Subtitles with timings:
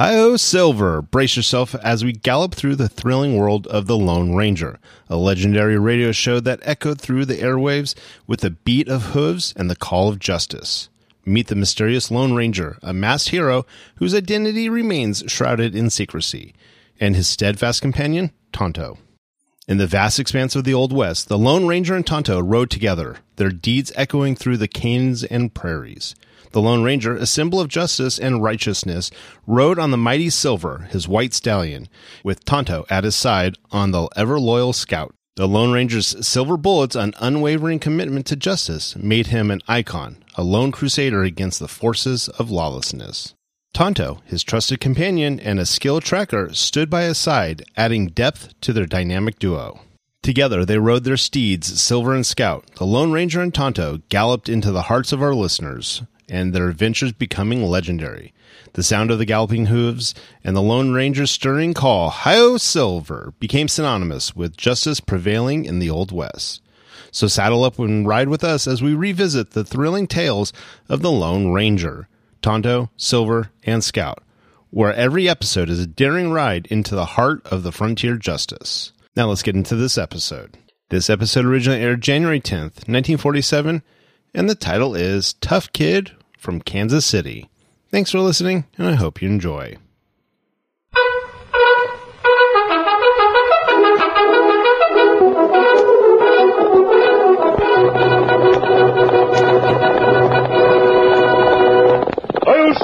[0.00, 1.02] Hi-oh, Silver!
[1.02, 4.78] Brace yourself as we gallop through the thrilling world of The Lone Ranger,
[5.10, 7.94] a legendary radio show that echoed through the airwaves
[8.26, 10.88] with the beat of hooves and the call of justice.
[11.26, 16.54] Meet the mysterious Lone Ranger, a masked hero whose identity remains shrouded in secrecy,
[16.98, 18.96] and his steadfast companion, Tonto.
[19.70, 23.18] In the vast expanse of the Old West, the Lone Ranger and Tonto rode together,
[23.36, 26.16] their deeds echoing through the canes and prairies.
[26.50, 29.12] The Lone Ranger, a symbol of justice and righteousness,
[29.46, 31.88] rode on the mighty Silver, his white stallion,
[32.24, 35.14] with Tonto at his side on the ever loyal Scout.
[35.36, 40.42] The Lone Ranger's silver bullets and unwavering commitment to justice made him an icon, a
[40.42, 43.36] lone crusader against the forces of lawlessness.
[43.72, 48.72] Tonto, his trusted companion and a skilled tracker, stood by his side, adding depth to
[48.72, 49.80] their dynamic duo.
[50.22, 52.64] Together they rode their steeds, Silver and Scout.
[52.76, 57.12] The Lone Ranger and Tonto galloped into the hearts of our listeners, and their adventures
[57.12, 58.34] becoming legendary.
[58.74, 63.66] The sound of the galloping hooves and the Lone Ranger's stirring call, Hi-Yo Silver, became
[63.66, 66.60] synonymous with justice prevailing in the Old West.
[67.10, 70.52] So saddle up and ride with us as we revisit the thrilling tales
[70.88, 72.08] of the Lone Ranger,
[72.42, 74.22] Tonto, Silver, and Scout,
[74.70, 78.92] where every episode is a daring ride into the heart of the frontier justice.
[79.16, 80.56] Now let's get into this episode.
[80.88, 83.82] This episode originally aired January 10th, 1947,
[84.34, 87.48] and the title is Tough Kid from Kansas City.
[87.90, 89.76] Thanks for listening, and I hope you enjoy.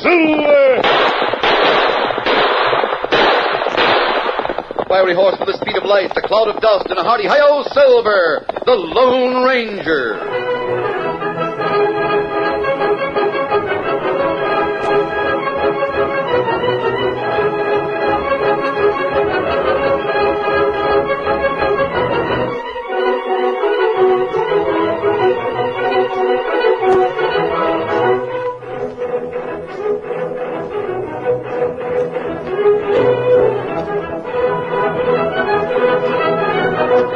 [0.06, 0.82] Silver!
[4.86, 7.64] Fiery horse with the speed of light, a cloud of dust, and a hearty hi-yo
[7.74, 10.45] Silver, the Lone Ranger.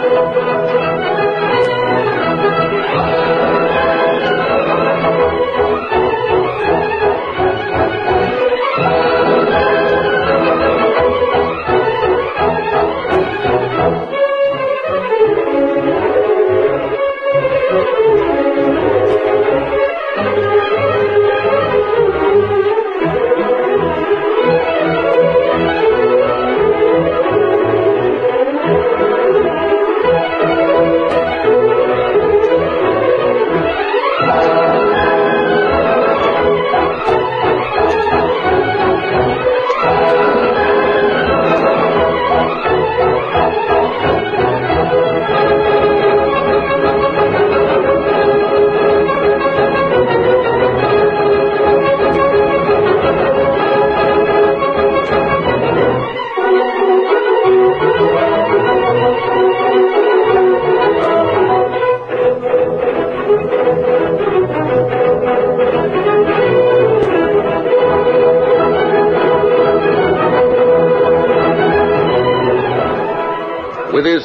[0.03, 0.50] With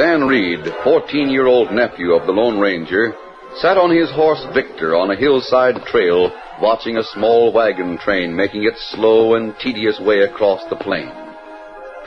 [0.00, 3.12] Dan Reid, 14 year old nephew of the Lone Ranger,
[3.60, 8.64] sat on his horse Victor on a hillside trail watching a small wagon train making
[8.64, 11.12] its slow and tedious way across the plain.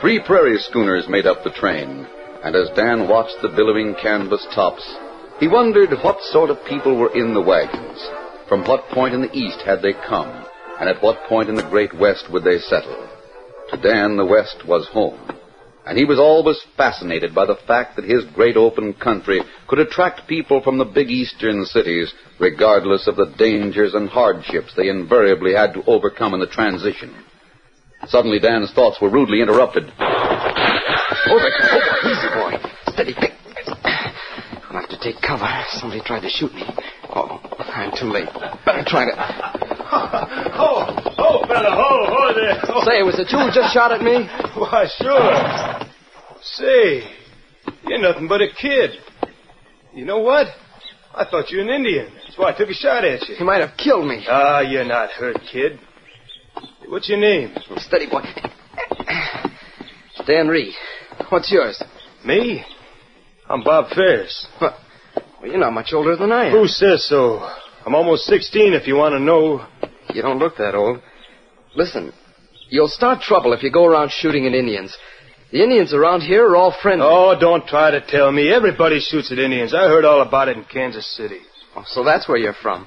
[0.00, 2.04] Three prairie schooners made up the train,
[2.42, 4.82] and as Dan watched the billowing canvas tops,
[5.38, 8.10] he wondered what sort of people were in the wagons,
[8.48, 10.44] from what point in the east had they come,
[10.80, 13.08] and at what point in the great west would they settle.
[13.70, 15.20] To Dan, the west was home
[15.86, 20.26] and he was always fascinated by the fact that his great open country could attract
[20.26, 25.74] people from the big eastern cities, regardless of the dangers and hardships they invariably had
[25.74, 27.14] to overcome in the transition.
[28.06, 29.84] Suddenly, Dan's thoughts were rudely interrupted.
[29.98, 32.70] Oh, over, over, oh, easy, boy.
[32.92, 33.32] Steady, pick.
[34.64, 35.48] I'll have to take cover.
[35.70, 36.64] Somebody tried to shoot me.
[37.14, 38.28] Oh, I'm too late.
[38.64, 39.74] Better try to.
[40.56, 42.60] Oh, oh, fella, oh, oh there.
[42.68, 42.84] Oh.
[42.84, 44.28] Say, was it you who just shot at me?
[44.56, 45.88] Why, sure.
[46.42, 47.08] Say,
[47.86, 48.90] you're nothing but a kid.
[49.94, 50.48] You know what?
[51.14, 52.12] I thought you were an Indian.
[52.24, 53.36] That's why I took a shot at you.
[53.36, 54.26] He might have killed me.
[54.28, 55.78] Ah, you're not hurt, kid.
[56.88, 57.54] What's your name?
[57.76, 58.22] Steady, boy.
[60.26, 60.74] Dan Reid.
[61.28, 61.80] What's yours?
[62.24, 62.64] Me?
[63.48, 64.48] I'm Bob Ferris.
[64.60, 64.76] Well,
[65.44, 66.52] you're not much older than I am.
[66.52, 67.38] Who says so?
[67.86, 69.66] I'm almost 16 if you want to know.
[70.12, 71.00] You don't look that old.
[71.76, 72.12] Listen,
[72.68, 74.96] you'll start trouble if you go around shooting at Indians.
[75.50, 77.06] The Indians around here are all friendly.
[77.08, 78.52] Oh, don't try to tell me.
[78.52, 79.74] Everybody shoots at Indians.
[79.74, 81.40] I heard all about it in Kansas City.
[81.76, 82.86] Oh, so that's where you're from.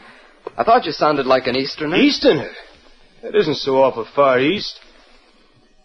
[0.57, 1.97] I thought you sounded like an Easterner.
[1.97, 2.51] Easterner?
[3.21, 4.79] That isn't so awful far east.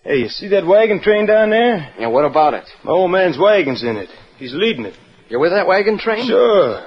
[0.04, 1.94] Hey, you see that wagon train down there?
[1.98, 2.64] Yeah, what about it?
[2.84, 4.08] My old man's wagon's in it.
[4.36, 4.94] He's leading it.
[5.28, 6.26] You're with that wagon train?
[6.26, 6.84] Sure.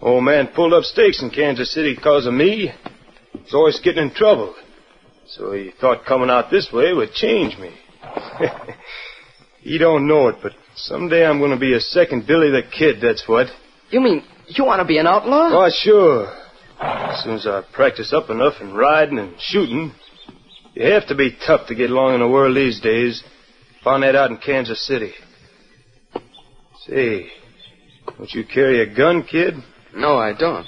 [0.00, 2.72] Old man pulled up stakes in Kansas City because of me.
[3.32, 4.54] He's always getting in trouble.
[5.28, 7.74] So he thought coming out this way would change me.
[9.60, 12.96] he don't know it, but someday I'm going to be a second Billy the Kid,
[13.00, 13.46] that's what.
[13.90, 15.48] You mean you want to be an outlaw?
[15.52, 16.26] Oh, sure.
[16.80, 19.92] As soon as I practice up enough in riding and shooting,
[20.74, 23.22] you have to be tough to get along in the world these days.
[23.84, 25.12] Found that out in Kansas City.
[26.86, 27.28] Say,
[28.18, 29.54] don't you carry a gun, kid?
[29.94, 30.66] No, I don't.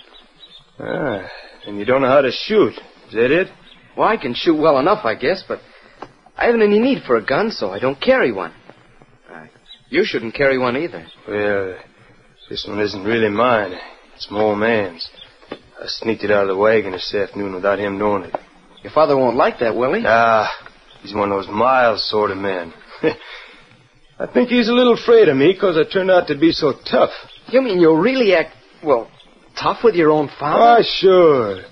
[0.78, 1.28] Ah,
[1.66, 2.72] and you don't know how to shoot.
[3.08, 3.48] Is that it?
[3.96, 5.60] Well, I can shoot well enough, I guess, but
[6.37, 8.52] I haven't any need for a gun, so I don't carry one.
[9.32, 9.46] Uh,
[9.88, 11.06] you shouldn't carry one either.
[11.26, 11.78] Well,
[12.50, 13.72] this one isn't really mine.
[14.14, 15.08] It's old man's.
[15.50, 18.37] I sneaked it out of the wagon this afternoon without him knowing it.
[18.82, 20.04] Your father won't like that, will he?
[20.06, 20.49] Ah,
[21.02, 22.72] he's one of those mild sort of men.
[24.19, 26.72] I think he's a little afraid of me because I turned out to be so
[26.90, 27.10] tough.
[27.49, 29.10] You mean you'll really act, well,
[29.60, 30.60] tough with your own father?
[30.60, 31.62] Why, sure.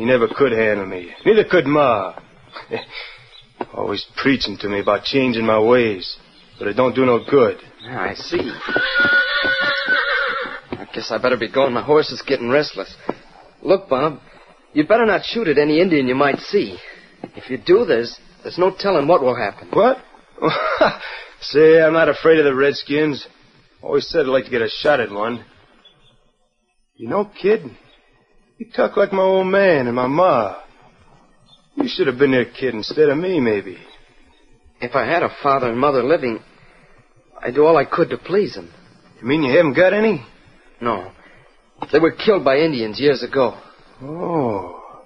[0.00, 1.10] He never could handle me.
[1.26, 2.18] Neither could Ma.
[3.74, 6.16] Always preaching to me about changing my ways.
[6.58, 7.58] But it don't do no good.
[7.82, 8.50] Yeah, I see.
[10.70, 11.74] I guess I better be going.
[11.74, 12.96] My horse is getting restless.
[13.60, 14.20] Look, Bob,
[14.72, 16.78] you'd better not shoot at any Indian you might see.
[17.36, 19.68] If you do, there's there's no telling what will happen.
[19.70, 19.98] What?
[21.42, 23.26] Say, I'm not afraid of the Redskins.
[23.82, 25.44] Always said I'd like to get a shot at one.
[26.96, 27.66] You know, kid,
[28.60, 30.60] you talk like my old man and my ma.
[31.76, 33.78] You should have been their kid instead of me, maybe.
[34.82, 36.40] If I had a father and mother living,
[37.40, 38.70] I'd do all I could to please them.
[39.18, 40.26] You mean you haven't got any?
[40.78, 41.10] No.
[41.90, 43.58] They were killed by Indians years ago.
[44.02, 45.00] Oh.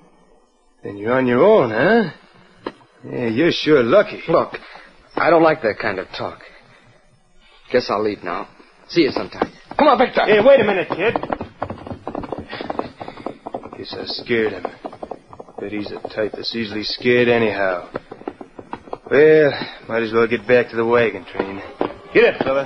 [0.82, 2.72] Then you're on your own, huh?
[3.08, 4.20] Yeah, you're sure lucky.
[4.26, 4.54] Look,
[5.14, 6.40] I don't like that kind of talk.
[7.70, 8.48] Guess I'll leave now.
[8.88, 9.52] See you sometime.
[9.78, 10.22] Come on, Victor.
[10.26, 11.33] Hey, wait a minute, kid.
[13.84, 14.64] Guess I scared him.
[15.60, 17.90] Bet he's a type that's easily scared anyhow.
[19.10, 19.52] Well,
[19.86, 21.60] might as well get back to the wagon train.
[22.14, 22.64] Get it, fella.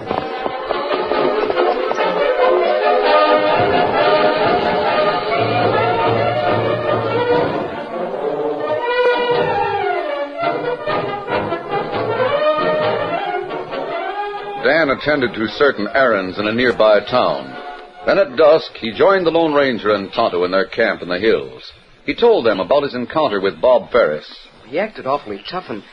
[14.62, 17.67] Dan attended to certain errands in a nearby town.
[18.08, 21.18] Then at dusk, he joined the Lone Ranger and Tonto in their camp in the
[21.18, 21.70] hills.
[22.06, 24.26] He told them about his encounter with Bob Ferris.
[24.66, 25.84] He acted awfully tough, and,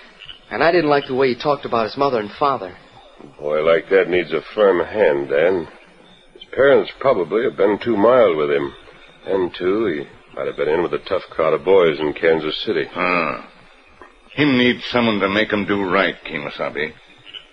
[0.50, 2.74] and I didn't like the way he talked about his mother and father.
[3.20, 5.68] A boy like that needs a firm hand, Dan.
[6.36, 8.74] His parents probably have been too mild with him.
[9.26, 12.64] And, too, he might have been in with a tough crowd of boys in Kansas
[12.64, 12.86] City.
[12.96, 13.52] Ah.
[14.32, 16.94] Him needs someone to make him do right, Kimasabi.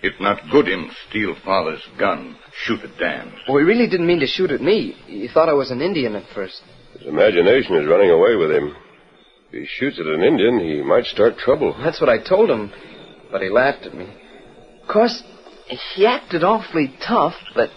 [0.03, 3.33] If not good him steal father's gun, shoot at Dan.
[3.49, 4.97] Well, he really didn't mean to shoot at me.
[5.07, 6.61] He thought I was an Indian at first.
[6.99, 8.75] His imagination is running away with him.
[9.53, 11.77] If he shoots at an Indian, he might start trouble.
[11.85, 12.73] That's what I told him,
[13.31, 14.09] but he laughed at me.
[14.83, 15.23] Of course,
[15.95, 17.71] he acted awfully tough, but,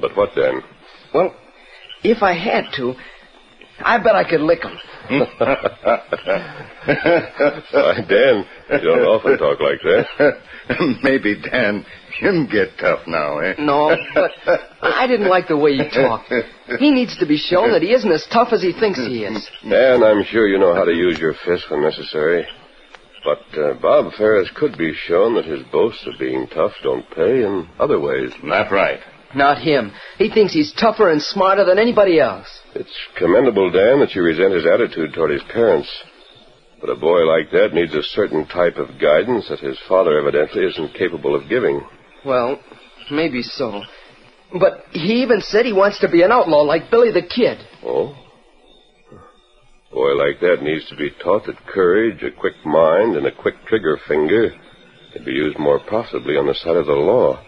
[0.00, 0.62] But what then?
[1.12, 1.34] well,
[2.04, 2.94] if I had to,
[3.84, 4.76] I bet I could lick him.
[7.72, 10.40] Why, Dan, you don't often talk like that.
[11.02, 11.84] Maybe Dan
[12.20, 13.54] him get tough now, eh?
[13.58, 14.30] No, but
[14.82, 16.32] I didn't like the way he talked.
[16.78, 19.48] He needs to be shown that he isn't as tough as he thinks he is.
[19.68, 22.46] Dan, I'm sure you know how to use your fist when necessary.
[23.24, 27.42] But uh, Bob Ferris could be shown that his boasts of being tough don't pay
[27.44, 28.30] in other ways.
[28.42, 29.00] Not right.
[29.34, 29.92] Not him.
[30.18, 32.48] He thinks he's tougher and smarter than anybody else.
[32.74, 35.88] It's commendable, Dan, that you resent his attitude toward his parents.
[36.80, 40.64] But a boy like that needs a certain type of guidance that his father evidently
[40.64, 41.82] isn't capable of giving.
[42.24, 42.58] Well,
[43.10, 43.82] maybe so.
[44.58, 47.58] But he even said he wants to be an outlaw like Billy the Kid.
[47.84, 48.16] Oh?
[49.12, 53.34] A boy like that needs to be taught that courage, a quick mind, and a
[53.34, 54.50] quick trigger finger
[55.12, 57.44] can be used more profitably on the side of the law.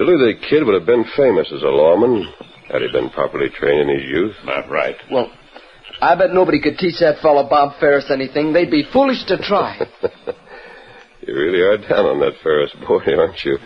[0.00, 2.24] Billy the Kid would have been famous as a lawman
[2.72, 4.34] had he been properly trained in his youth.
[4.46, 4.96] Not right.
[5.12, 5.30] Well,
[6.00, 8.54] I bet nobody could teach that fellow Bob Ferris anything.
[8.54, 9.78] They'd be foolish to try.
[11.22, 13.58] You really are down on that Ferris boy, aren't you?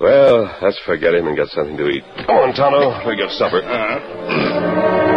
[0.00, 2.02] Well, let's forget him and get something to eat.
[2.26, 3.08] Come on, Tonto.
[3.08, 3.60] We got supper.
[3.60, 5.09] The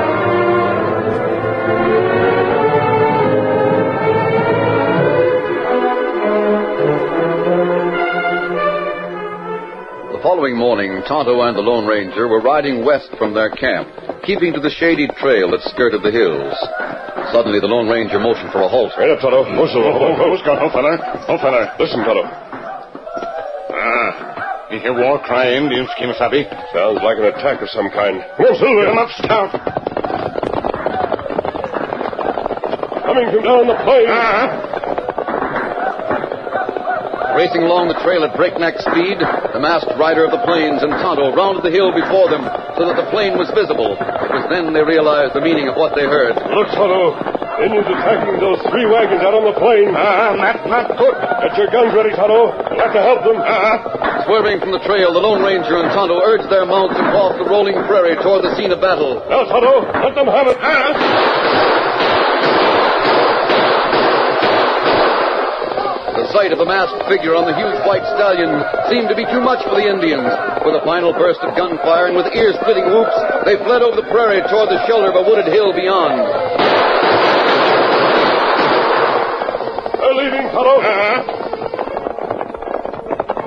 [10.33, 13.85] following morning, Tonto and the Lone Ranger were riding west from their camp,
[14.25, 16.57] keeping to the shady trail that skirted the hills.
[17.29, 18.97] Suddenly, the Lone Ranger motioned for a halt.
[18.97, 19.45] Right up, Tonto.
[19.45, 19.85] Whistle.
[19.85, 20.97] Who's got oh, fella?
[21.29, 21.77] Oh, fella.
[21.77, 22.25] Listen, Tonto.
[23.77, 26.49] Ah, you hear war cry Indians, Kimasabi?
[26.73, 28.17] Sounds like an attack of some kind.
[28.33, 28.89] Come on, Silver.
[28.89, 29.53] Get 'em up, scout.
[33.05, 34.09] Coming from down the plain.
[34.09, 34.62] Ah,
[37.43, 41.35] Racing along the trail at breakneck speed, the masked rider of the plains and Tonto
[41.35, 42.39] rounded the hill before them
[42.79, 43.99] so that the plain was visible.
[43.99, 46.39] It was then they realized the meaning of what they heard.
[46.39, 47.19] Look, Tonto.
[47.59, 49.91] Indians attacking those three wagons out on the plain.
[49.91, 51.11] ah, not, not good.
[51.19, 52.55] Get your guns ready, Tonto.
[52.55, 53.35] We'll have to help them.
[53.43, 57.43] Ah, Swerving from the trail, the Lone Ranger and Tonto urged their mounts across the
[57.43, 59.19] rolling prairie toward the scene of battle.
[59.27, 61.72] Now, Tonto, let them have it.
[66.13, 68.53] The sight of the masked figure on the huge white stallion
[68.85, 70.29] seemed to be too much for the Indians.
[70.61, 73.17] With a final burst of gunfire and with ear-splitting whoops,
[73.49, 76.21] they fled over the prairie toward the shoulder of a wooded hill beyond.
[79.97, 81.32] They're leaving, Tonto.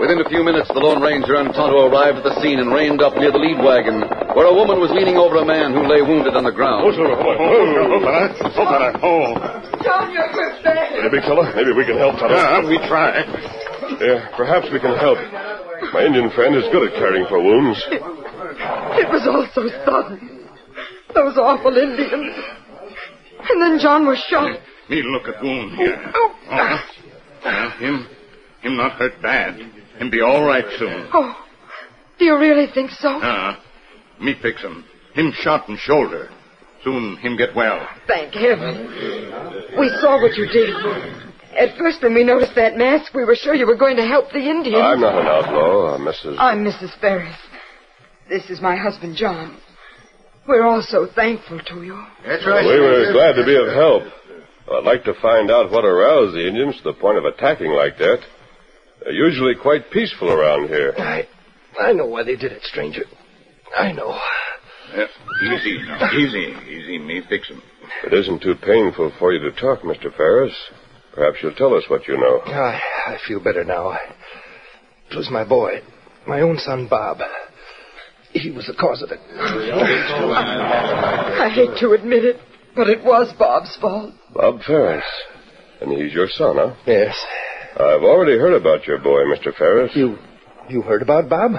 [0.01, 3.01] Within a few minutes, the Lone Ranger and Tonto arrived at the scene and reined
[3.01, 4.05] up near the lead wagon,
[4.37, 6.85] where a woman was leaning over a man who lay wounded on the ground.
[6.85, 7.37] Oh, Silver, come on.
[7.41, 8.25] oh, fella.
[8.37, 8.89] Oh, fella.
[9.01, 9.29] Oh.
[9.81, 11.01] John, you're good man.
[11.01, 12.37] Hey, big fella, maybe we can help, Tonto.
[12.37, 13.25] Ah, we try.
[13.97, 15.17] Yeah, perhaps we can help.
[15.97, 17.81] My Indian friend is good at caring for wounds.
[17.89, 20.45] It was all so sudden.
[21.17, 22.37] Those awful Indians.
[23.49, 24.61] And then John was shot.
[24.91, 25.97] Me look at wound here.
[26.15, 26.79] Oh, Uh,
[27.45, 28.07] well, him,
[28.61, 29.57] him not hurt bad.
[29.99, 31.09] Him be all right soon.
[31.13, 31.43] oh.
[32.19, 33.09] Do you really think so?
[33.23, 33.63] Ah,
[34.21, 34.85] me fix him.
[35.15, 36.31] Him shot in shoulder.
[36.83, 37.87] Soon him get well.
[38.07, 38.87] Thank heaven.
[39.79, 40.71] We saw what you did.
[41.59, 44.31] At first, when we noticed that mask, we were sure you were going to help
[44.31, 44.83] the Indians.
[44.83, 46.37] I'm not an outlaw, uh, Mrs.
[46.39, 46.99] I'm Mrs.
[47.01, 47.37] Ferris.
[48.29, 49.59] This is my husband, John.
[50.47, 52.03] We're all so thankful to you.
[52.25, 52.65] That's right.
[52.65, 54.03] we were glad to be of help.
[54.71, 57.99] I'd like to find out what aroused the Indians to the point of attacking like
[57.99, 58.19] that.
[59.07, 60.93] They're usually quite peaceful around here.
[60.99, 61.29] I,
[61.79, 63.05] I know why they did it, stranger.
[63.79, 64.19] I know.
[65.45, 66.11] easy now.
[66.19, 66.99] Easy, easy.
[66.99, 67.63] Me fix him.
[68.05, 70.13] It isn't too painful for you to talk, Mr.
[70.17, 70.53] Ferris,
[71.15, 72.41] perhaps you'll tell us what you know.
[72.47, 73.93] I, I feel better now.
[75.11, 75.83] It was my boy,
[76.27, 77.19] my own son, Bob.
[78.33, 79.21] He was the cause of it.
[79.39, 82.41] I hate to admit it,
[82.75, 84.15] but it was Bob's fault.
[84.35, 85.05] Bob Ferris.
[85.81, 86.75] And he's your son, huh?
[86.87, 87.15] Yes.
[87.79, 89.55] I've already heard about your boy, Mr.
[89.55, 89.93] Ferris.
[89.95, 90.17] You,
[90.69, 91.53] you heard about Bob?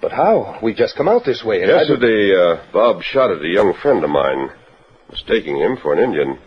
[0.00, 0.58] But how?
[0.62, 1.62] We've just come out this way.
[1.62, 4.50] And Yesterday, uh, Bob shot at a young friend of mine,
[5.10, 6.38] mistaking him for an Indian.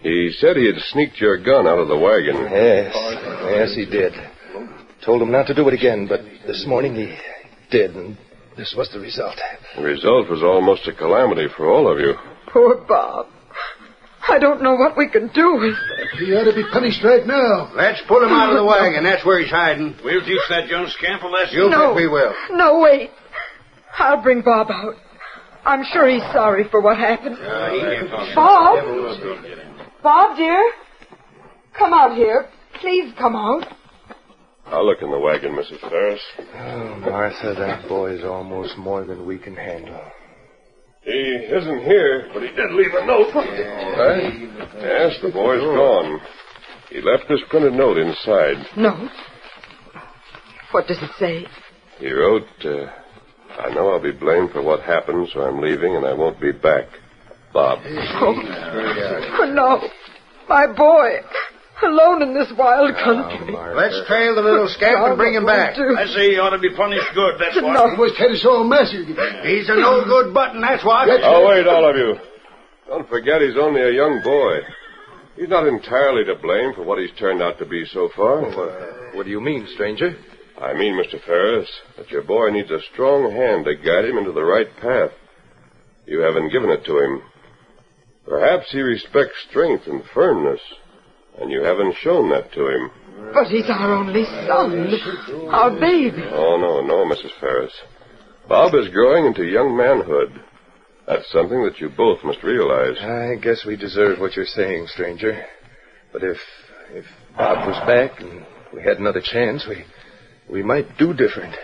[0.00, 2.36] He said he had sneaked your gun out of the wagon.
[2.36, 4.12] Yes, yes, he did.
[5.04, 7.14] Told him not to do it again, but this morning he
[7.70, 8.16] did, and
[8.56, 9.36] this was the result.
[9.76, 12.14] The result was almost a calamity for all of you.
[12.46, 13.26] Poor Bob.
[14.30, 15.74] I don't know what we can do.
[16.18, 17.72] He ought to be punished right now.
[17.74, 19.04] Let's pull him out of the wagon.
[19.04, 19.96] That's where he's hiding.
[20.04, 21.58] We'll teach that young scamp a lesson.
[21.58, 21.88] You No.
[21.88, 22.34] bet we will.
[22.52, 23.10] No, wait.
[23.98, 24.94] I'll bring Bob out.
[25.64, 27.36] I'm sure he's sorry for what happened.
[27.36, 28.78] Uh, Bob?
[30.02, 30.72] Bob, dear?
[31.78, 32.46] Come out here.
[32.80, 33.66] Please come out.
[34.66, 35.80] I'll look in the wagon, Mrs.
[35.80, 36.20] Ferris.
[36.54, 40.00] Oh, Martha, that boy is almost more than we can handle.
[41.02, 43.32] He isn't here, but he did leave a note.
[44.80, 46.20] Yes, the boy's gone.
[46.90, 48.56] He left this printed note inside.
[48.76, 49.08] No.
[50.72, 51.46] What does it say?
[51.98, 52.86] He wrote, uh,
[53.60, 56.52] I know I'll be blamed for what happened, so I'm leaving and I won't be
[56.52, 56.86] back.
[57.52, 57.80] Bob.
[57.84, 59.88] Oh, no.
[60.48, 61.20] My boy.
[61.82, 63.54] Alone in this wild oh, country.
[63.54, 65.78] Let's trail the little scamp and bring him back.
[65.78, 67.68] I say he ought to be punished good, that's No.
[67.68, 67.94] what.
[67.94, 69.04] He was kind of so messy.
[69.48, 71.08] He's a no good button, that's what.
[71.08, 72.16] Oh, wait, all of you.
[72.86, 74.60] Don't forget he's only a young boy.
[75.36, 78.44] He's not entirely to blame for what he's turned out to be so far.
[78.44, 80.16] Uh, what do you mean, stranger?
[80.60, 81.22] I mean, Mr.
[81.24, 85.12] Ferris, that your boy needs a strong hand to guide him into the right path.
[86.04, 87.22] You haven't given it to him.
[88.26, 90.60] Perhaps he respects strength and firmness,
[91.40, 92.90] and you haven't shown that to him.
[93.32, 95.48] But he's our only son.
[95.50, 96.22] Our baby.
[96.32, 97.30] Oh, no, no, Mrs.
[97.40, 97.72] Ferris.
[98.48, 100.42] Bob is growing into young manhood.
[101.06, 102.96] That's something that you both must realize.
[103.00, 105.44] I guess we deserve what you're saying, stranger.
[106.12, 106.38] But if
[106.92, 107.04] if
[107.36, 108.44] Bob was back and
[108.74, 109.84] we had another chance, we
[110.48, 111.54] we might do different.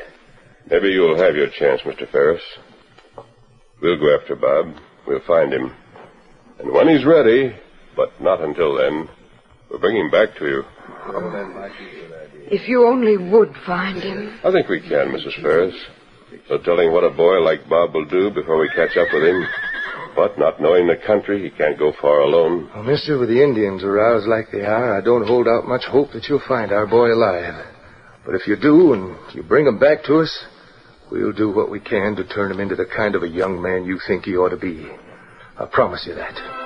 [0.68, 2.10] Maybe you'll have your chance, Mr.
[2.10, 2.42] Ferris.
[3.80, 4.76] We'll go after Bob.
[5.06, 5.74] We'll find him.
[6.58, 7.54] And when he's ready,
[7.94, 9.08] but not until then,
[9.76, 10.62] we'll bring him back to you.
[12.48, 14.38] If you only would find him.
[14.44, 15.40] I think we can, Mrs.
[15.42, 15.74] Ferris.
[16.50, 19.46] No telling what a boy like Bob will do before we catch up with him.
[20.14, 22.70] But not knowing the country, he can't go far alone.
[22.74, 26.12] Well, mister, with the Indians aroused like they are, I don't hold out much hope
[26.12, 27.66] that you'll find our boy alive.
[28.24, 30.44] But if you do, and you bring him back to us,
[31.10, 33.84] we'll do what we can to turn him into the kind of a young man
[33.84, 34.88] you think he ought to be.
[35.58, 36.65] I promise you that.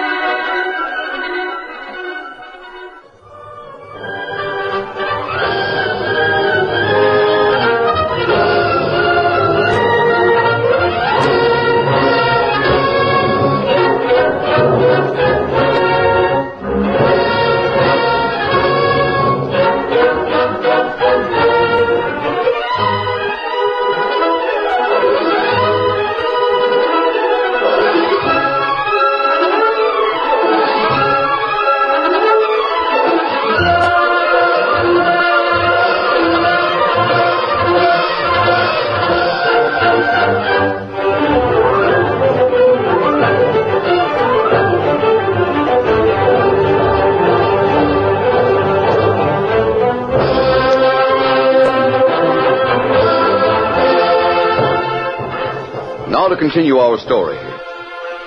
[56.41, 57.37] Continue our story.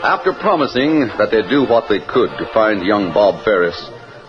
[0.07, 3.74] After promising that they'd do what they could to find young Bob Ferris,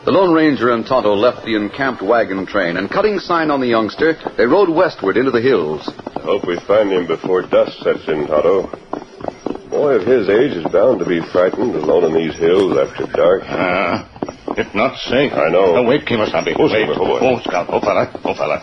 [0.06, 3.68] the Lone Ranger and Tonto left the encamped wagon train, and cutting sign on the
[3.68, 5.86] youngster, they rode westward into the hills.
[5.86, 8.74] I hope we find him before dusk sets in, Tonto.
[8.74, 13.06] A boy of his age is bound to be frightened alone in these hills after
[13.14, 13.44] dark.
[13.46, 14.10] Ah,
[14.58, 15.34] it's not safe.
[15.34, 15.78] I know.
[15.78, 16.58] Oh, wait, Kimasabi.
[16.58, 16.90] Oh, wait.
[16.90, 17.20] Silver, oh, boy.
[17.22, 17.68] Oh, Scout.
[17.70, 18.10] Oh, fella.
[18.26, 18.58] Oh, fella.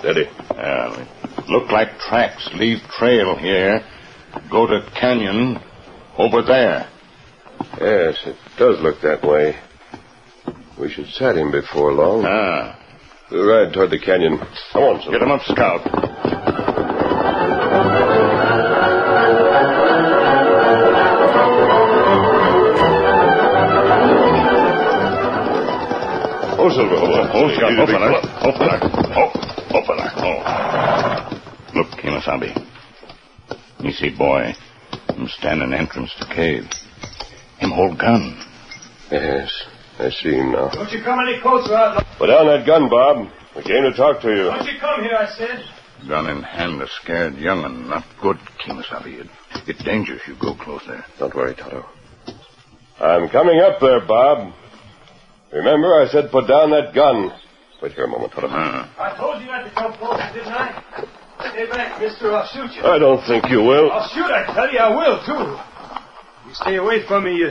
[0.00, 0.26] Steady.
[0.50, 1.06] Uh,
[1.46, 3.84] look like tracks leave trail here.
[4.50, 5.58] Go to canyon
[6.18, 6.88] over there.
[7.80, 9.56] Yes, it does look that way.
[10.78, 12.24] We should set him before long.
[12.26, 12.76] Ah.
[13.30, 14.38] We'll ride toward the canyon.
[14.72, 15.18] Come on, Silver.
[15.18, 16.90] Get him up, Scout.
[26.62, 26.96] Oh, Silver.
[26.96, 27.70] Oh, Oh, Scout.
[27.72, 28.20] easy, Oh, big fella.
[28.20, 28.40] fella.
[28.42, 28.76] Oh, fella.
[29.16, 29.32] Oh,
[29.74, 30.12] oh, fella.
[30.16, 31.78] Oh.
[31.78, 32.59] Look, Kimasabi.
[33.82, 34.54] You see, boy,
[35.08, 36.64] him standing entrance to cave.
[37.58, 38.36] Him hold gun.
[39.10, 39.50] Yes,
[39.98, 40.68] I see him now.
[40.68, 42.04] Don't you come any closer, outlaw.
[42.18, 43.28] Put down that gun, Bob.
[43.56, 44.44] We came to talk to you.
[44.44, 45.64] Don't you come here, I said.
[46.08, 47.88] Gun in hand, a scared young'un.
[47.88, 49.20] Not good, Kimasabi.
[49.20, 49.28] It,
[49.66, 51.04] it dangerous you go closer.
[51.18, 51.84] Don't worry, Tonto.
[53.00, 54.52] I'm coming up there, Bob.
[55.52, 57.32] Remember, I said put down that gun.
[57.82, 58.48] Wait here a moment, Tonto.
[58.48, 58.86] Huh.
[58.98, 61.06] I told you not to come closer, didn't I?
[61.40, 62.32] Stay back, mister.
[62.32, 62.82] I'll shoot you.
[62.82, 63.90] I don't think you will.
[63.90, 64.78] I'll shoot, I tell you.
[64.78, 66.48] I will, too.
[66.48, 67.50] You stay away from me, you,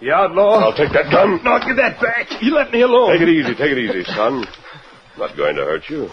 [0.00, 0.58] you outlaw.
[0.58, 1.40] I'll take that gun.
[1.44, 2.42] No, give that back.
[2.42, 3.12] You let me alone.
[3.12, 4.44] Take it easy, take it easy, son.
[5.18, 6.08] Not going to hurt you.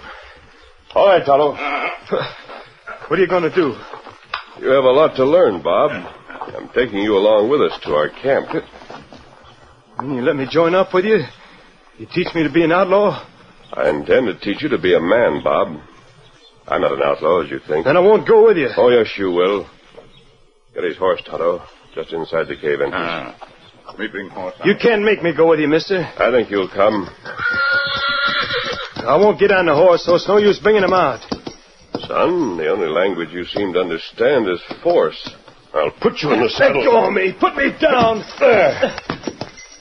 [0.94, 1.56] All right, Tonto.
[3.08, 3.76] What are you going to do?
[4.60, 5.92] You have a lot to learn, Bob.
[6.56, 8.48] I'm taking you along with us to our camp.
[9.98, 11.20] And you let me join up with you?
[11.98, 13.26] You teach me to be an outlaw?
[13.74, 15.80] I intend to teach you to be a man, Bob.
[16.72, 17.86] I'm not an outlaw, as you think.
[17.86, 18.70] Then I won't go with you.
[18.78, 19.68] Oh, yes, you will.
[20.74, 21.62] Get his horse, Tonto.
[21.94, 22.96] Just inside the cave entrance.
[22.96, 24.56] Ah, me bring horse.
[24.64, 26.00] You can't make me go with you, mister.
[26.00, 27.10] I think you'll come.
[29.04, 31.20] I won't get on the horse, so it's no use bringing him out.
[32.08, 35.20] Son, the only language you seem to understand is force.
[35.74, 36.78] I'll put you in the saddle.
[36.78, 37.34] Let go of me.
[37.38, 38.24] Put me down.
[38.40, 38.96] There.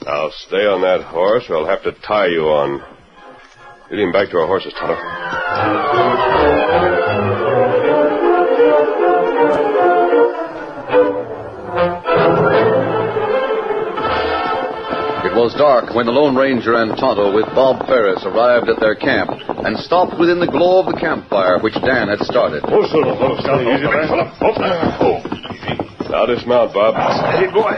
[0.03, 2.83] Now stay on that horse, or I'll have to tie you on.
[3.89, 4.95] Lead him back to our horses, Tonto.
[15.23, 18.95] It was dark when the Lone Ranger and Tonto with Bob Ferris arrived at their
[18.95, 22.63] camp and stopped within the glow of the campfire which Dan had started.
[22.65, 24.31] Oh, so, oh, steady, easy, man.
[24.39, 25.19] Oh,
[26.09, 26.95] Now dismount, Bob.
[26.95, 27.75] Steady, boy.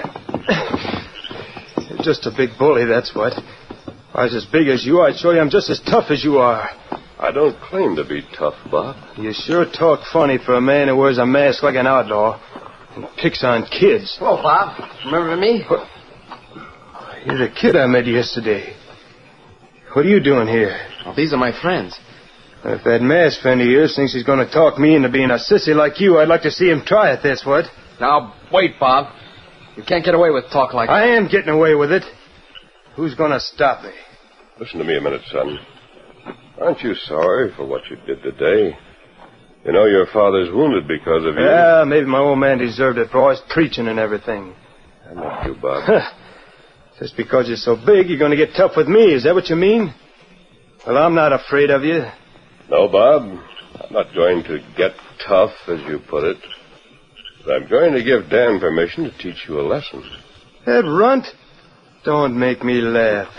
[1.90, 3.34] You're just a big bully, that's what.
[3.34, 6.24] If I was as big as you, I'd show you I'm just as tough as
[6.24, 6.70] you are.
[7.24, 8.98] I don't claim to be tough, Bob.
[9.18, 12.38] You sure talk funny for a man who wears a mask like an outlaw
[12.98, 14.18] and picks on kids.
[14.20, 14.78] Hello, Bob.
[15.06, 15.64] Remember me?
[17.26, 18.76] You're the kid I met yesterday.
[19.94, 20.78] What are you doing here?
[21.06, 21.98] Well, these are my friends.
[22.66, 25.36] If that masked friend of yours thinks he's going to talk me into being a
[25.36, 27.66] sissy like you, I'd like to see him try it, that's what.
[28.02, 29.16] Now, wait, Bob.
[29.78, 30.94] You can't get away with talk like that.
[30.94, 32.04] I am getting away with it.
[32.98, 33.92] Who's going to stop me?
[34.60, 35.58] Listen to me a minute, son.
[36.62, 38.78] Aren't you sorry for what you did today?
[39.66, 41.44] You know your father's wounded because of you.
[41.44, 44.54] Yeah, maybe my old man deserved it for all his preaching and everything.
[45.10, 45.90] I met you, Bob.
[47.00, 49.14] Just because you're so big, you're going to get tough with me.
[49.14, 49.94] Is that what you mean?
[50.86, 52.04] Well, I'm not afraid of you.
[52.70, 53.24] No, Bob.
[53.24, 54.92] I'm not going to get
[55.28, 56.38] tough, as you put it.
[57.46, 60.04] But I'm going to give Dan permission to teach you a lesson.
[60.66, 61.26] That runt?
[62.06, 63.34] Don't make me laugh.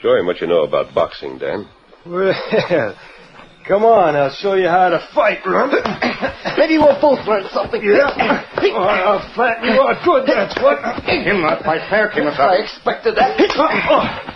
[0.00, 1.68] Show him what you know about boxing, Dan.
[2.06, 2.34] Well,
[3.68, 4.14] come on.
[4.16, 5.72] I'll show you how to fight, runt.
[6.58, 7.82] Maybe we'll both learn something.
[7.82, 8.42] Yeah.
[8.66, 10.80] Oh, I'll flatten you out good, that's what.
[11.04, 13.36] Him not fight fair, I expected that.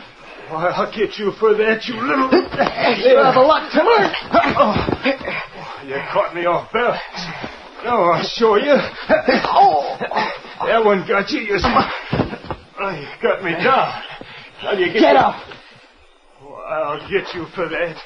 [0.51, 0.57] Oh, oh.
[0.57, 2.29] I'll get you for that, you little...
[2.31, 4.13] You have a lot to learn.
[4.61, 7.01] Oh, you caught me off balance.
[7.85, 8.77] Now I'll show you.
[9.49, 9.97] Oh.
[10.67, 11.41] That one got you.
[11.41, 14.03] You, oh, you got me down.
[14.61, 15.58] How do you get, Get up.
[16.71, 17.97] Oh, I'll get you for that.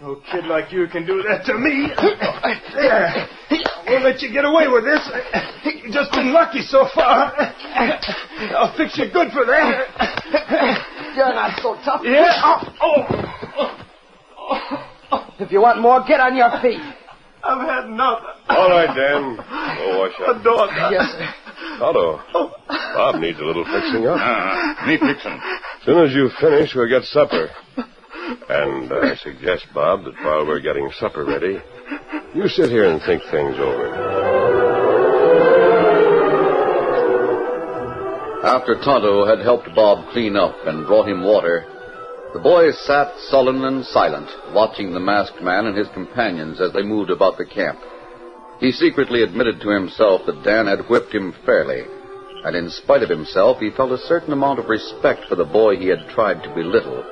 [0.00, 1.88] No kid like you can do that to me.
[2.74, 3.28] There.
[3.86, 5.08] We'll let you get away with this.
[5.84, 7.32] You've just been lucky so far.
[8.56, 9.86] I'll fix you good for that.
[11.16, 12.00] You're not so tough.
[12.02, 12.64] Yeah.
[12.80, 13.04] Oh,
[15.38, 16.80] If you want more, get on your feet.
[17.42, 18.20] I've had enough.
[18.48, 19.36] All right, Dan.
[19.36, 20.42] Go wash up.
[20.44, 20.70] Dog.
[20.92, 21.28] Yes, sir.
[21.78, 22.20] Tonto,
[22.68, 24.18] Bob needs a little fixing up.
[24.20, 25.40] Ah, me fixin'.
[25.80, 27.48] As soon as you finish, we'll get supper.
[28.50, 31.58] And I suggest, Bob, that while we're getting supper ready,
[32.34, 33.88] you sit here and think things over.
[38.44, 41.64] After Tonto had helped Bob clean up and brought him water,
[42.34, 46.82] the boys sat sullen and silent, watching the masked man and his companions as they
[46.82, 47.78] moved about the camp.
[48.58, 51.84] He secretly admitted to himself that Dan had whipped him fairly,
[52.44, 55.76] and in spite of himself, he felt a certain amount of respect for the boy
[55.76, 57.04] he had tried to belittle.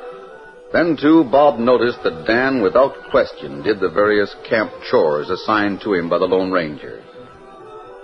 [0.72, 5.94] Then, too, Bob noticed that Dan, without question, did the various camp chores assigned to
[5.94, 7.02] him by the Lone Ranger.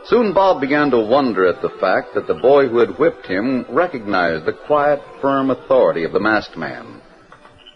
[0.06, 3.64] Soon Bob began to wonder at the fact that the boy who had whipped him
[3.70, 7.00] recognized the quiet, firm authority of the masked man.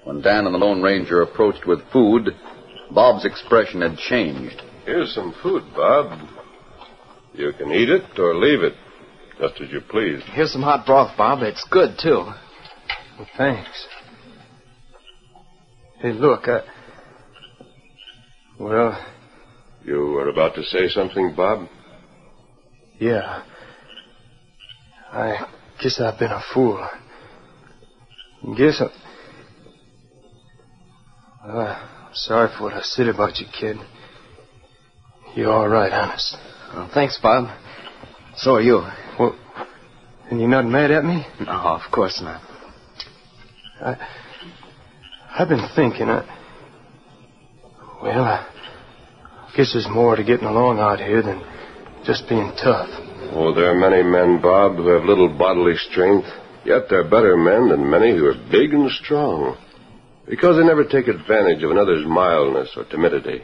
[0.05, 2.35] When Dan and the Lone Ranger approached with food,
[2.91, 4.63] Bob's expression had changed.
[4.85, 6.19] Here's some food, Bob.
[7.35, 8.75] You can eat it or leave it,
[9.39, 10.21] just as you please.
[10.33, 11.43] Here's some hot broth, Bob.
[11.43, 12.25] It's good, too.
[13.19, 13.87] Well, thanks.
[16.01, 16.61] Hey, look, I...
[18.59, 19.05] Well,
[19.85, 21.69] You were about to say something, Bob?
[23.01, 23.45] yeah.
[25.13, 25.47] I
[25.83, 26.87] guess I've been a fool.
[28.57, 28.89] Guess I...
[31.47, 33.77] Well, I'm sorry for what I said about you, kid.
[35.35, 36.37] You're all right, honest.
[36.75, 37.49] Well, thanks, Bob.
[38.39, 38.87] So are you.
[39.19, 39.37] Well,
[40.31, 41.27] and you're not mad at me?
[41.41, 42.41] No, of course not.
[43.81, 43.97] I,
[45.37, 46.09] I've been thinking.
[46.09, 46.23] I,
[48.01, 48.47] well, I
[49.57, 51.43] guess there's more to getting along out here than
[52.05, 52.89] just being tough.
[53.33, 56.29] Oh, there are many men, Bob, who have little bodily strength,
[56.65, 59.57] yet they're better men than many who are big and strong.
[60.29, 63.43] Because they never take advantage of another's mildness or timidity.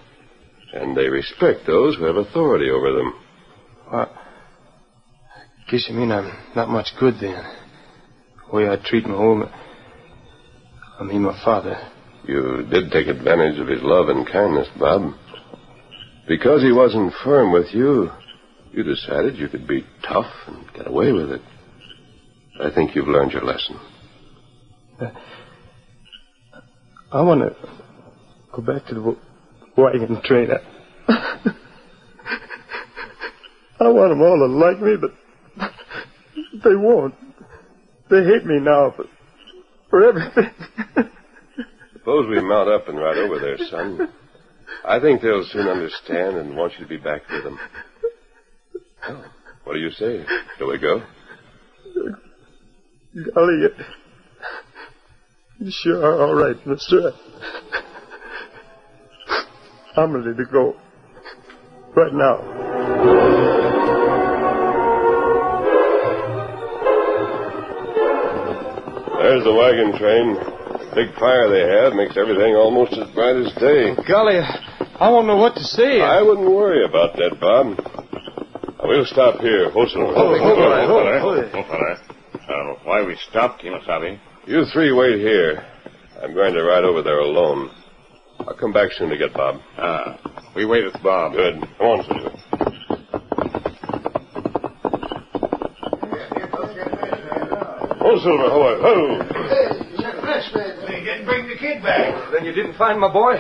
[0.73, 3.15] And they respect those who have authority over them.
[3.91, 4.24] I
[5.71, 7.43] guess you mean I'm not much good then.
[8.51, 9.49] the way I treat my home.
[11.01, 11.77] I mean, my father.
[12.27, 15.13] You did take advantage of his love and kindness, Bob.
[16.27, 18.11] Because he wasn't firm with you,
[18.73, 21.43] you decided you could be tough and get away with it.
[22.61, 23.79] I think you've learned your lesson.
[27.13, 27.55] I want to
[28.53, 29.17] go back to the
[29.77, 30.51] wagon train.
[30.51, 30.61] I,
[33.81, 35.11] I want them all to like me, but
[36.63, 37.15] they won't.
[38.11, 39.07] They hate me now for,
[39.91, 40.51] for everything.
[41.95, 44.09] Suppose we mount up and ride over there, son.
[44.85, 47.59] I think they'll soon understand and want you to be back with them.
[49.09, 49.25] Well,
[49.65, 50.25] what do you say?
[50.59, 51.03] Shall we go?
[53.35, 53.69] Golly,
[55.61, 57.13] you, sure are all right, mister.
[59.97, 60.77] I'm ready to go.
[61.95, 63.34] Right now.
[69.35, 70.39] There's the wagon train.
[70.95, 73.97] Big fire they have makes everything almost as bright as day.
[74.07, 76.01] Golly, I won't know what to say.
[76.01, 77.83] I wouldn't worry about that, Bob.
[78.85, 79.73] We'll stop here.
[79.73, 80.15] Hold on.
[80.15, 81.99] Hold, hold, hold, hold, hold, hold, hold,
[82.49, 84.21] uh, why we stopped, Kimasabi?
[84.47, 85.67] You three wait here.
[86.23, 87.71] I'm going to ride over there alone.
[88.39, 89.61] I'll come back soon to get Bob.
[89.77, 91.33] Ah, we wait with Bob.
[91.33, 91.61] Good.
[91.79, 92.34] Come on, Silver.
[98.25, 98.95] Oh, Silver, ho, ho.
[100.89, 102.33] He didn't bring the kid back.
[102.33, 103.35] Then you didn't find my boy?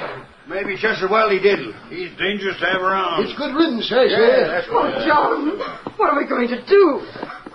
[0.46, 1.72] Maybe just as well he didn't.
[1.88, 3.24] He's dangerous to have around.
[3.24, 4.12] It's good riddance, eh, I say.
[4.12, 5.58] Yeah, that's Oh, John,
[5.96, 7.00] what are we going to do?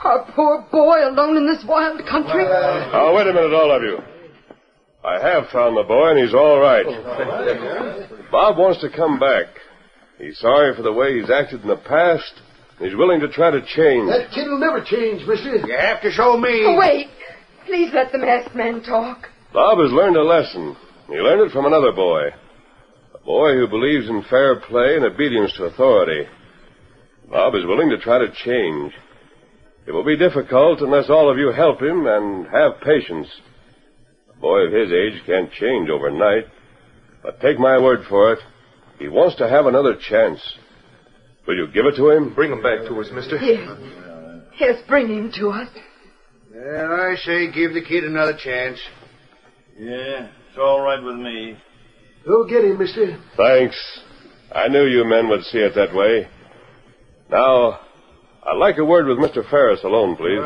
[0.03, 2.43] Our poor boy alone in this wild country?
[2.43, 3.99] Now, wait a minute, all of you.
[5.05, 6.85] I have found the boy, and he's all right.
[6.87, 9.45] Oh, Bob wants to come back.
[10.17, 12.33] He's sorry for the way he's acted in the past.
[12.79, 14.09] He's willing to try to change.
[14.09, 15.55] That kid will never change, mister.
[15.67, 16.63] You have to show me.
[16.65, 17.07] Oh, wait.
[17.69, 19.27] Please let the masked man talk.
[19.53, 20.75] Bob has learned a lesson.
[21.07, 22.29] He learned it from another boy.
[23.13, 26.27] A boy who believes in fair play and obedience to authority.
[27.29, 28.91] Bob is willing to try to change.
[29.85, 33.27] It will be difficult unless all of you help him and have patience.
[34.35, 36.45] A boy of his age can't change overnight.
[37.21, 38.39] But take my word for it,
[38.97, 40.41] he wants to have another chance.
[41.47, 42.33] Will you give it to him?
[42.33, 43.37] Bring him back to us, mister.
[43.37, 43.77] Yes.
[44.59, 45.69] Yes, bring him to us.
[46.59, 48.79] Well, I say give the kid another chance.
[49.77, 51.57] Yeah, it's all right with me.
[52.25, 53.17] Go get him, mister.
[53.37, 53.77] Thanks.
[54.51, 56.27] I knew you men would see it that way.
[57.29, 57.79] Now,
[58.43, 59.47] I'd like a word with Mr.
[59.49, 60.39] Ferris alone, please.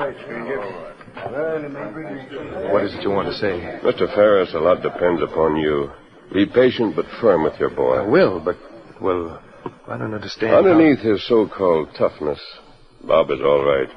[2.71, 3.79] What is it you want to say?
[3.83, 4.13] Mr.
[4.13, 5.89] Ferris, a lot depends upon you.
[6.33, 7.95] Be patient but firm with your boy.
[7.97, 8.57] I will, but,
[9.01, 9.41] well,
[9.87, 10.51] I don't understand.
[10.51, 12.39] how- Underneath his so-called toughness,
[13.03, 13.89] Bob is all right.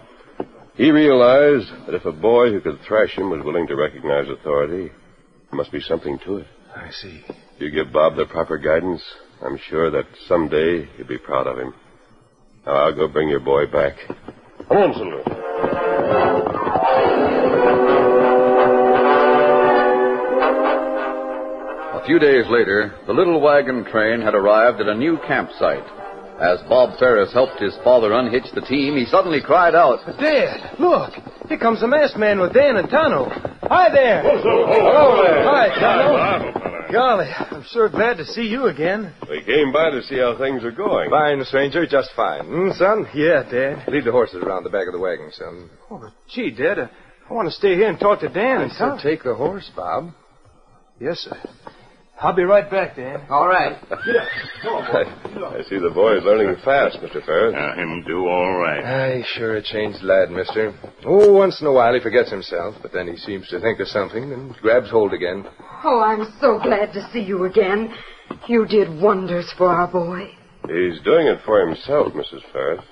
[0.76, 4.88] He realized that if a boy who could thrash him was willing to recognize authority,
[4.88, 6.46] there must be something to it.
[6.74, 7.24] I see.
[7.28, 9.02] If you give Bob the proper guidance,
[9.42, 11.72] I'm sure that someday you'll be proud of him.
[12.66, 13.96] Now, I'll go bring your boy back.
[14.68, 15.22] Come on, Silver.
[21.94, 25.86] A few days later, the little wagon train had arrived at a new campsite.
[26.40, 31.12] As Bob Ferris helped his father unhitch the team, he suddenly cried out, Dad, look!
[31.48, 33.30] Here comes the masked man with Dan and Tonto.
[33.62, 34.20] Hi there!
[34.22, 35.44] Hello there.
[35.44, 36.92] Hi, Tonto.
[36.92, 39.12] Golly, I'm sure glad to see you again.
[39.28, 41.10] We came by to see how things are going.
[41.10, 42.44] Fine, stranger, just fine.
[42.44, 43.06] Hmm, son?
[43.14, 43.88] Yeah, Dad.
[43.88, 45.70] Lead the horses around the back of the wagon, son.
[45.90, 46.88] Oh, but gee, Dad, uh,
[47.28, 49.02] I want to stay here and talk to Dan and So Tonto.
[49.02, 50.10] take the horse, Bob.
[51.00, 51.36] Yes, sir.
[52.18, 53.26] I'll be right back, Dan.
[53.28, 53.76] All right.
[53.90, 57.24] I see the boy is learning fast, Mr.
[57.24, 57.54] Ferris.
[57.54, 58.82] Uh, him do all right.
[58.82, 60.74] Aye, sure a changed lad, mister.
[61.04, 63.88] Oh, once in a while he forgets himself, but then he seems to think of
[63.88, 65.44] something and grabs hold again.
[65.84, 67.92] Oh, I'm so glad to see you again.
[68.48, 70.30] You did wonders for our boy.
[70.66, 72.40] He's doing it for himself, Mrs.
[72.50, 72.84] Ferris.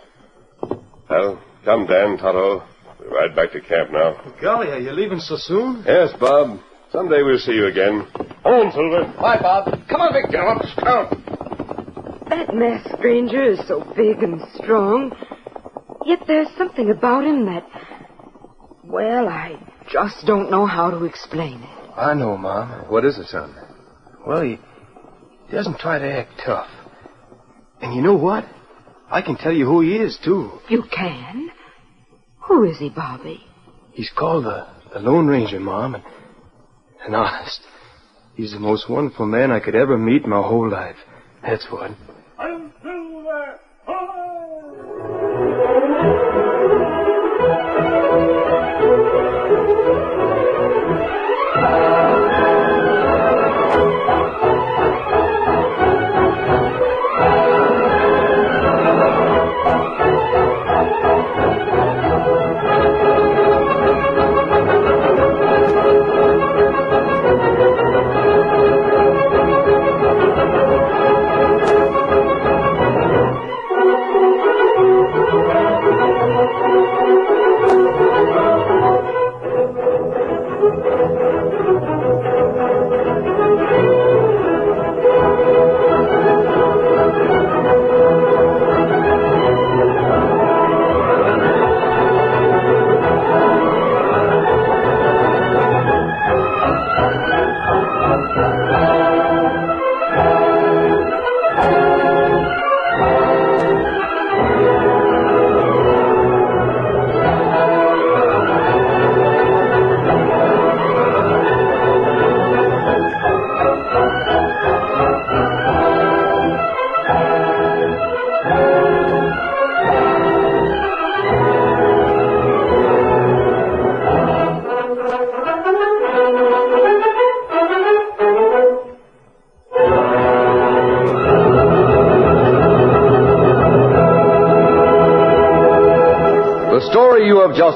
[1.09, 2.63] Well, come, Dan, Tonto.
[3.01, 4.35] We ride back to camp now.
[4.41, 5.83] Golly, are you leaving so soon?
[5.87, 6.61] Yes, Bob.
[6.95, 8.07] Someday we'll see you again.
[8.15, 9.13] Come on, Silver.
[9.21, 9.65] Bye, Bob.
[9.89, 10.31] Come on, Vic.
[10.31, 11.11] Gallop, scout.
[12.31, 15.11] That masked stranger is so big and strong.
[16.07, 17.67] Yet there's something about him that.
[18.85, 19.59] Well, I
[19.91, 21.91] just don't know how to explain it.
[21.97, 22.89] I know, Mom.
[22.89, 23.57] What is it, son?
[24.25, 24.61] Well, he
[25.51, 26.71] doesn't try to act tough.
[27.83, 28.45] And you know what?
[29.11, 30.61] I can tell you who he is, too.
[30.69, 31.51] You can?
[32.47, 33.45] Who is he, Bobby?
[33.91, 35.97] He's called the, the Lone Ranger, Mom.
[35.97, 36.05] And,
[37.05, 37.61] and honest,
[38.35, 40.97] he's the most wonderful man I could ever meet in my whole life.
[41.43, 41.91] That's what.